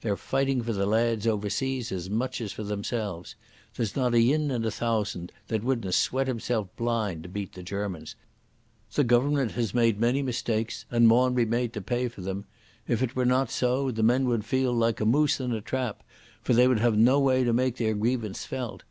They're 0.00 0.16
fighting 0.16 0.62
for 0.64 0.72
the 0.72 0.84
lads 0.84 1.28
overseas 1.28 1.92
as 1.92 2.10
much 2.10 2.40
as 2.40 2.50
for 2.50 2.64
themselves. 2.64 3.36
There's 3.76 3.94
not 3.94 4.14
yin 4.20 4.50
in 4.50 4.64
a 4.64 4.70
thousand 4.72 5.30
that 5.46 5.62
wouldna 5.62 5.92
sweat 5.92 6.26
himself 6.26 6.66
blind 6.76 7.22
to 7.22 7.28
beat 7.28 7.52
the 7.52 7.62
Germans. 7.62 8.16
The 8.94 9.04
Goavernment 9.04 9.52
has 9.52 9.74
made 9.74 10.00
mistakes, 10.00 10.86
and 10.90 11.06
maun 11.06 11.36
be 11.36 11.44
made 11.44 11.72
to 11.74 11.80
pay 11.80 12.08
for 12.08 12.20
them. 12.20 12.46
If 12.88 13.00
it 13.00 13.14
were 13.14 13.24
not 13.24 13.48
so, 13.48 13.92
the 13.92 14.02
men 14.02 14.26
would 14.26 14.44
feel 14.44 14.72
like 14.72 15.00
a 15.00 15.06
moose 15.06 15.38
in 15.38 15.52
a 15.52 15.60
trap, 15.60 16.02
for 16.42 16.52
they 16.52 16.66
would 16.66 16.80
have 16.80 16.98
no 16.98 17.20
way 17.20 17.44
to 17.44 17.52
make 17.52 17.76
their 17.76 17.94
grievance 17.94 18.44
felt. 18.44 18.82